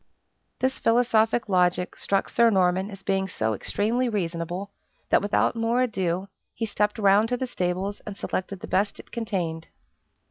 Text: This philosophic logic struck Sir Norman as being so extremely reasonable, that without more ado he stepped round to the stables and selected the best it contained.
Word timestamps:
This 0.61 0.79
philosophic 0.79 1.47
logic 1.47 1.95
struck 1.95 2.27
Sir 2.27 2.49
Norman 2.49 2.89
as 2.89 3.03
being 3.03 3.27
so 3.27 3.53
extremely 3.53 4.09
reasonable, 4.09 4.71
that 5.11 5.21
without 5.21 5.55
more 5.55 5.83
ado 5.83 6.27
he 6.55 6.65
stepped 6.65 6.97
round 6.97 7.29
to 7.29 7.37
the 7.37 7.45
stables 7.45 7.99
and 8.03 8.17
selected 8.17 8.61
the 8.61 8.67
best 8.67 8.99
it 8.99 9.11
contained. 9.11 9.67